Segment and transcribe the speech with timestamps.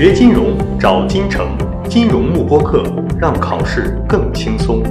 [0.00, 1.46] 学金融找金城，
[1.86, 2.82] 金融慕播课，
[3.20, 4.82] 让考试更轻松。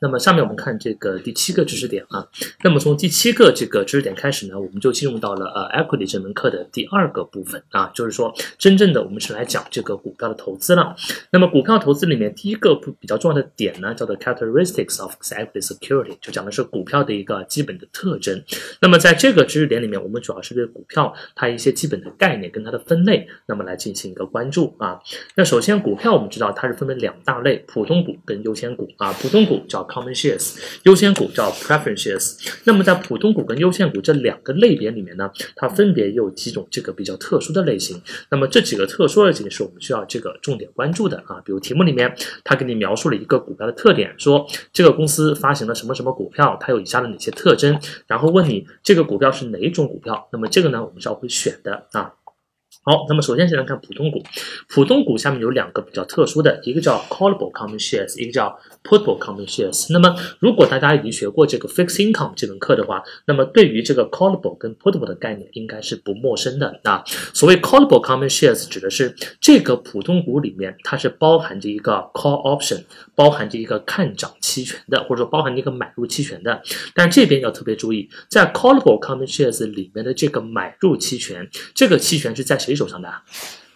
[0.00, 2.26] 那么下面我们看这个第七个知识点啊。
[2.62, 10.96] 那么从第七个这个知识点开始呢，我们就进入到了呃 equity 这门课的第二个部分啊，就是说真正的我们是来讲这个股票的投资了。
[11.30, 18.42] 那么股票投资里面第一个比较重要的点呢，叫做 characteristics of equity security，就讲的是股票的一个基本的特征。
[18.80, 25.00] 那么在这个知识点里面，我们主要是对股票它一些基本的概念跟它的分类，那么来进行一个关注啊。
[25.36, 29.58] 那首先股票我们知道它是分为两大类，普通股跟优先股啊，普通股。
[29.68, 32.36] 叫 common shares，优先股叫 preferences。
[32.64, 38.00] 那么在普通股跟优先股这两个类别里面呢，它分别有几种这个比较特殊的类型。
[38.30, 41.40] 那么这几个特殊的类型是我们需要这个重点关注的啊。
[41.44, 42.14] 比如题目里面
[42.44, 50.28] 它给你描述了一个股票的特点，说这个公司发行了什么什么股票，它有以下的哪些特征，然后问你这个股票是哪一种股票。
[50.32, 52.12] 那么这个呢，我们是要会选的啊。
[52.84, 54.22] 好，那么首先先来看普通股，
[54.68, 59.92] 普通股下面有两个比较特殊的，一个叫 callable common shares，一个叫 putable common shares。
[59.92, 67.04] 那么如果大家已经学过这个 fixed income 这门课的话，那么对于这个 callable 跟 putable 的概念应该是不陌生的啊。
[67.34, 76.62] 所谓 callable common shares 指的是这个普通股里面它是包含着一个 call option，包含着一个看涨期权的，或者说包含着一个买入期权的。
[76.94, 82.77] 但这边要特别注意，在 callable common shares 里面的这个买入期权，这个期权是在谁？
[82.78, 83.12] 手上的，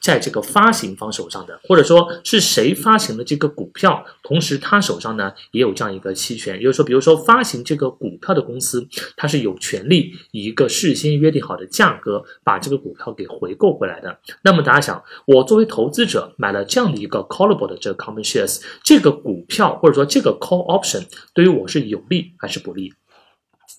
[0.00, 14.18] 在这个发行方手上的，或者说是谁发行的这个股票，同时他手上呢也有这样一个期权，也就是说，比如说发行这个股票的公司，它是有权利以一个事先约定好的价格把这个股票给回购回来的。
[14.42, 22.94] 那么大家想，我作为投资者买了这样的一个 callable 的这个 common shares，这个股票或者说这个 call option 对于我是有利还是不利？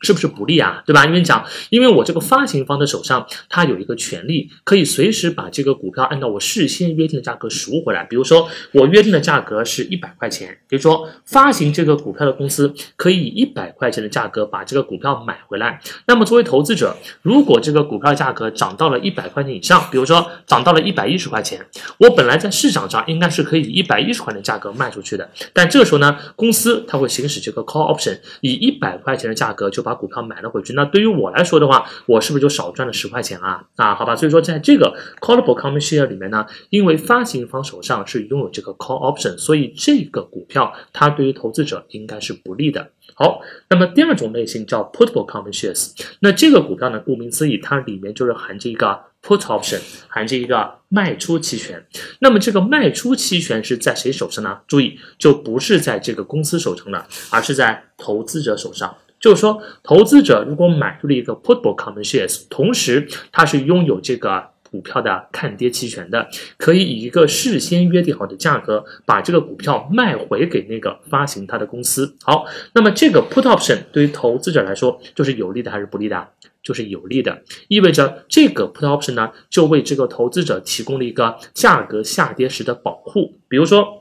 [0.00, 0.82] 是不是不利啊？
[0.86, 1.04] 对吧？
[1.06, 8.04] 因为讲，因为我这个发行方的手上，他有一个权利，可以随时把这个股票按照我事先约定的价格赎回来。
[8.04, 15.80] 比如说，我约定的价格是一百块钱，比如说发行这个股票的公司可以以一百块钱的价格把这个股票买回来。
[16.06, 21.64] 那么作为投资者，如果这个股票价格涨到了一百块钱以上，比如说涨到了一百一十块钱，
[21.98, 33.64] 我本来在市场上应该是可以一百一十块钱的价格卖出去的，但这个时候呢，公司它会行使这个 call option，以一百块钱的价格就把把股票买了回去，那对于我来说的话，我是不是就少赚了十块钱啊？
[33.74, 42.90] 啊，好吧，所以说在这个 callable common share 里面呢，因为发行方手上是拥有这个 call option，所以这个股票它对于投资者应该是不利的。
[43.16, 45.90] 好，那么第二种类型叫 putable common shares，
[46.20, 51.84] 那这个股票呢，顾名思义，它里面就是含着一个 put option，含着一个卖出期权。
[52.20, 54.60] 那么这个卖出期权是在谁手上呢？
[54.68, 58.94] 注意，就不是在这个公司手上了，而是在投资者手上。
[59.20, 66.26] 就是说，投资者如果买入了一个 putable common shares，同时他是拥有这个股票的看跌期权的，
[66.56, 72.16] 可以以一个事先约定好的价格把这个股票卖回给那个发行它的公司。
[72.22, 76.28] 好，那么这个 put option 对于投资者来说就是有利的还是不利的？
[76.62, 83.99] 就是有利的，意味着这个 put option 呢就为这个投资者提供了一个价格下跌时的保护，比如说。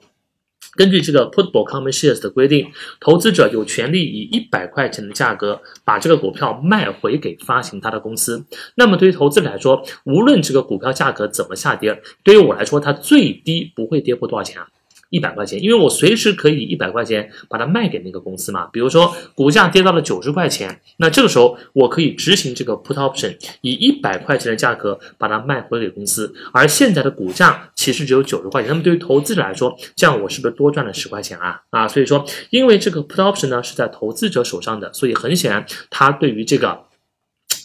[0.76, 8.46] 根据这个 putable common shares 的规定，投资者有权利以一百块钱的价格把这个股票卖回给发行它的公司。
[8.76, 14.68] 那么对于投资者来说，无论这个股票价格怎么下跌，对于我来说，它最低不会跌破多少钱啊？
[15.10, 18.68] 一百块钱，因为我随时可以一百块钱把它卖给那个公司嘛。
[18.72, 26.34] 比如说股价跌到了九十块钱，那这个时候我可以执行这个 put option，以一百块钱的价格把它卖回给公司。
[26.54, 31.62] 而现在的股价其实只有九十块钱，那么对于投资者来说，这样我是不是多赚了十块钱啊？
[31.70, 36.89] 啊，所以说，因为这个 put option 呢是在投资者手上的，所以很显然，它对于这个。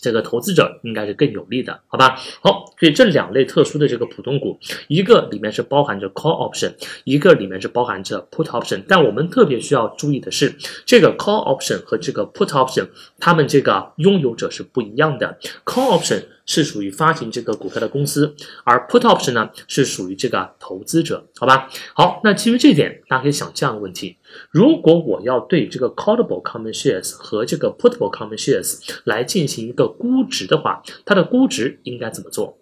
[0.04, 2.15] 这个投资者应该是更有利的，好吧？
[2.42, 8.82] 好，所以这两类特殊的这个普通股，一个里面是包含着 call option，一个里面是包含着 put option。
[8.87, 10.54] 但我们特别需要注意的是，
[10.84, 12.87] 这个 call option 和这个 put option，
[13.19, 15.38] 它们这个拥有者是不一样的。
[15.64, 21.70] call option 是属于发行这个股票的公司，而 put option 呢是属于这个投资者，好吧？
[21.94, 24.19] 好，那基于这点，大家可以想这样的问题。
[24.50, 32.58] 如果我要对这个 callable common shares 和这个 putable common shares 来进行一个估值的话，它的估值应该怎么做？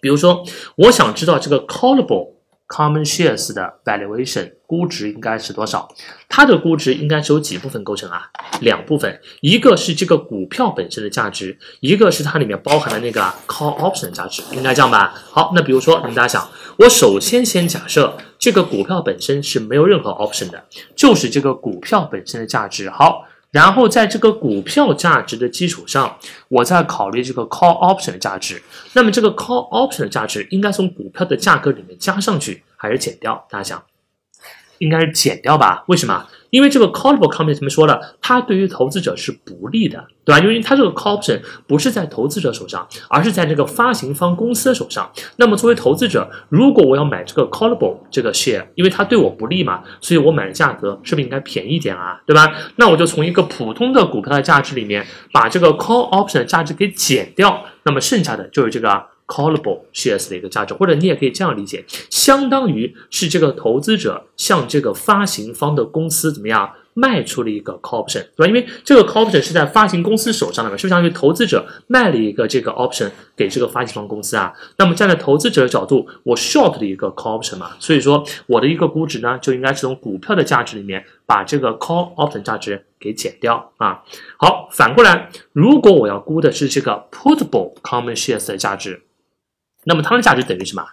[0.00, 0.42] 比如说，
[0.76, 2.35] 我想知道这个 callable
[2.68, 5.88] common shares 的 valuation 估值应该是多少？
[6.28, 8.30] 它的估值应该是由几部分构成啊？
[8.60, 15.14] 两部分，一个是这个股票本身的价值，一个是它里面包含的那个 call option 的价值，应该这样吧？
[15.30, 16.48] 好，那比如说，你们大家想，
[16.78, 18.16] 我首先先假设。
[18.38, 20.62] 这个股票本身是没有任何 option 的，
[20.94, 22.90] 就是这个股票本身的价值。
[22.90, 23.24] 好，
[23.56, 26.18] 然后在这个股票价值的基础上，
[26.48, 28.62] 我再考虑这个 call option 的价值。
[28.92, 33.46] 那么这个 call option 的价值应该从股票的价格里面加上去，还是减掉？
[33.48, 33.82] 大家想，
[34.76, 35.84] 应该是减掉吧？
[35.86, 36.26] 为什么？
[36.56, 38.00] 因为这个 callable company 怎么说了？
[38.18, 40.40] 它对于投资者是不利的，对吧？
[40.40, 45.06] 因为它这个 call option 不是在投资者手上，而是在这个发行方公司手上。
[45.36, 52.18] 那么作为投资者，如果我要买这个 callable 这个 share，因为它对我不利嘛，所以我买的价格是不是应该便宜一点啊？
[52.24, 52.50] 对吧？
[52.76, 59.04] 那我就从一个普通的股票的价值里面把这个 call option 的价值给减掉，那么剩下的就是这个。
[59.26, 68.46] Callable shares 的一个价值，或者你也可以这样理解，相当于是这个投资者向这个发行方的公司怎么样卖出了一个 call option，对吧？
[68.46, 74.52] 因为这个 call option 是在发行公司手上的嘛，是不是相当于投资者卖了一个这个 option 给这个发行方公司啊？
[74.78, 84.02] 那么站在投资者的角度，我 short 的一个 call option 嘛，所以说我的一个估值呢，就应该是从股票的价值里面把这个 call option 价值给减掉啊。
[84.38, 89.02] 好，反过来，如果我要估的是这个 putable common shares 的价值。
[89.86, 90.84] 那么它的价值等于什么？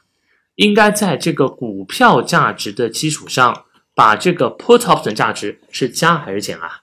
[0.55, 6.81] 应该在这个股票价值的基础上，把这个 put option 价值是加还是减啊？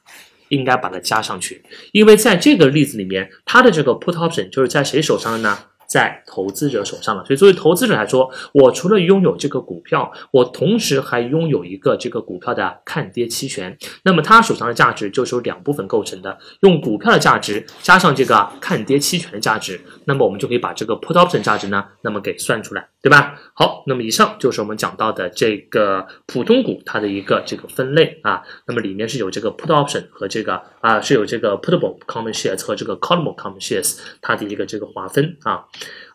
[0.49, 1.62] 应该把它加上去，
[1.93, 5.57] 因为在这个例子里面，它的这个 put option 就是在谁手上的呢？
[5.91, 13.77] 在投资者手上了，所以作为投资者来说，我除了拥有这个股票，我同时还拥有一个这个股票的看跌期权。
[14.05, 23.41] 那么他手上的价值就是由两部分构成的，用股票的价值加上这个看跌期权的价值，那么我们就可以把这个 put option 价值呢，那么给算出来，对吧？
[23.55, 35.64] 好，那么以上就是我们讲到的这个普通股它的一个这个分类啊，那么里面是有这个 put option 和这个啊是有这个 putable common shares 和这个 callable common shares 它的一个这个划分啊。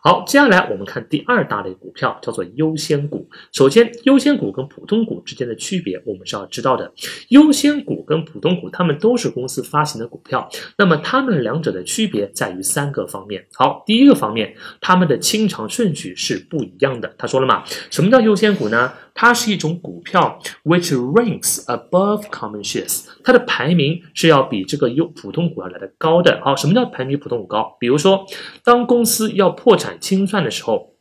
[0.06, 3.28] 好，接下来我们看第二大类股票，叫做优先股。
[3.50, 6.92] 首先，优先股跟普通股之间的区别，我们是要知道的。
[7.30, 10.48] 优先股跟普通股，它们都是公司发行的股票，
[10.78, 13.44] 那么它们两者的区别在于三个方面。
[13.54, 17.12] 好，第一个方面，它们的清偿顺序是不一样的。
[17.18, 18.92] 他说了嘛，什么叫优先股呢？
[19.16, 26.38] 它是一种股票，which ranks above common shares，它的排名是要比这个优普通股要来的高的。
[26.44, 27.76] 好，什么叫排名普通股高？
[27.80, 28.26] 比如说，
[28.62, 30.94] 当公司要破产清算的时候，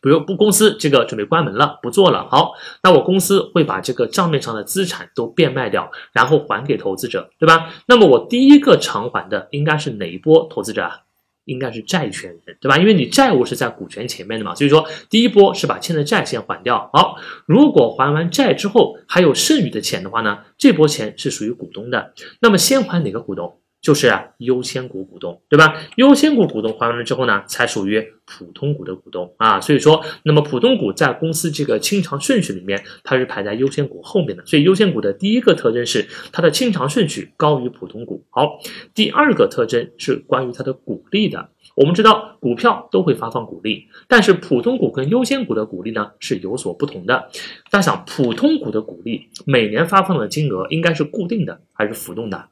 [0.00, 2.52] 比如不公司这个准备关门了，不做了，好，
[2.82, 7.70] 那我公司会把这个账面上的资产都变卖掉，然后还给投资者，对吧？
[7.86, 11.00] 那么我第一个偿还的应该是哪一波投资者啊？
[11.48, 12.76] 应该是债权人，对吧？
[12.78, 16.90] 因为你债务是在股权前面的嘛，所以说第一波是把欠的债先还掉。
[16.92, 17.16] 好，
[17.46, 22.12] 如果还完债之后还有剩余的钱的话呢，这波钱是属于股东的。
[22.40, 23.58] 那么先还哪个股东？
[23.88, 25.80] 就是优先股股东，对吧？
[25.96, 29.58] 优先股股东还完了之后呢，才属于普通股的股东啊。
[29.62, 34.44] 所以说，那么普通股在公司这个清偿顺序里面，它是排在优先股后面的。
[34.44, 38.22] 所以优先股的第一个特征是它的清偿顺序高于普通股。
[38.28, 38.58] 好，
[38.92, 41.48] 第二个特征是关于它的股利的。
[41.74, 47.30] 我们知道股票都会发放股利，但是普通股跟优先股的股利呢是有所不同的。
[47.70, 52.50] 大家想，普通股的股利每年发放的金额应该是固定的还是浮动的？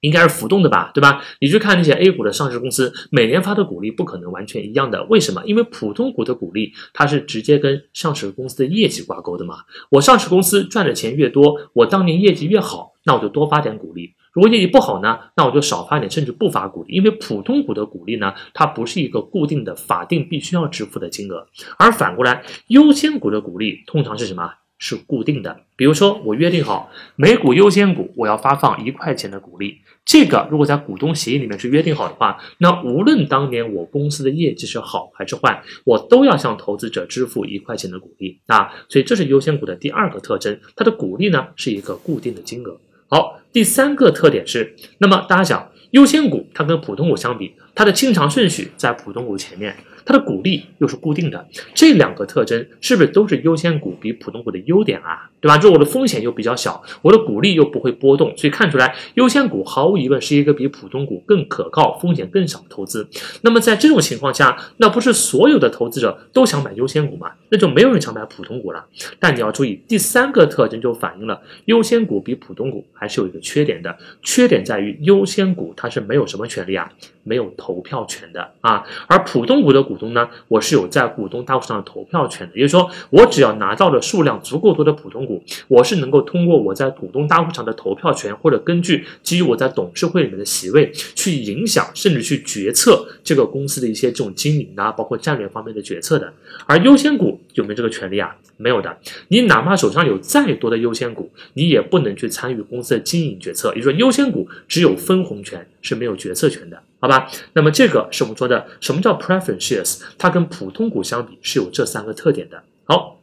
[0.00, 1.22] 应该是浮动的吧，对吧？
[1.40, 5.02] 你去看那些 A 股的上市公司，每年发的股利不可能完全一样的。
[5.04, 5.42] 为什么？
[5.44, 9.56] 因为普通股的股利它是直接跟上市公司的业绩挂钩的嘛。
[9.90, 14.14] 我上市公司赚的钱越多，我当年业绩越好，那我就多发点股利。
[14.32, 16.94] 如果业绩不好呢，那我就少发点，甚至不发股利。
[16.94, 24.52] 因为普通股的股利呢，它不是一个固定的、法定必须要支付的金额，而反过来，优先股的股利通常是什么？
[24.78, 25.60] 是固定的。
[25.76, 38.72] 比如说，我约定好每股优先股我要发放一块钱的股利，这个如果在股东协议里面是约定好的话，那无论当年我公司的业绩是好还是坏，我都要向投资者支付一块钱的股利啊。
[38.88, 42.80] 所以这是优先股的第二个特征，它的股利呢是一个固定的金额。
[43.08, 49.72] 好，第三个特点是，那么大家想，优先股它跟普通股相比，它的清偿顺序在普通股前面。
[50.04, 55.28] 它的股利又是固定的，这两个特征是不是都是优先股比普通股的优点啊？
[55.38, 55.58] 对吧？
[55.58, 63.06] 就我的风险又比较小，我的股利又不会波动，所以看出来优先股毫无疑问是一个比普通股更可靠、风险更小的投资。
[63.42, 67.32] 那么在这种情况下，那不是所有的投资者都想买优先股吗？
[67.50, 68.86] 那就没有人想买普通股了。
[69.20, 76.90] 但你要注意，第三个特征就反映了优先股比普通股还是有一个缺点的，缺点在于优先股它是没有什么权利啊。
[77.28, 78.84] 没有投票权的啊。
[79.06, 96.32] 而普通股的股东呢，我是有在股东大会上的投票权的，也就是说，我只要拿到了数量足够多的普通股，我是能够通过我在股东大会上的投票权，或者根据基于我在董事会里面的席位去影响，甚至去决策这个公司的一些这种经营啊，包括战略方面的决策的。
[96.66, 98.34] 而优先股有没有这个权利啊？
[98.56, 98.98] 没有的。
[99.28, 103.72] 你哪怕手上有再多的优先股，你也不能去参与公司的经营决策。
[103.74, 107.28] 也就是说，优先股只有分红权，是没有决策权的，好吧？
[107.52, 110.00] 那么这个是我们说的什么叫 preference shares？
[110.18, 112.62] 它跟普通股相比是有这三个特点的。
[112.84, 113.20] 好，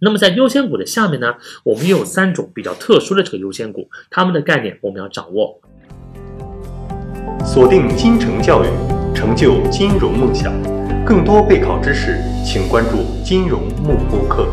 [0.00, 5.60] 那么在优先股的下面呢，我们也有三种比较特殊的这个优先股，它们的概念我们要掌握。
[7.44, 8.66] 锁定金城教育，
[9.14, 10.52] 成就金融梦想。
[11.04, 14.48] 更多备考知识，请关注金融慕播课。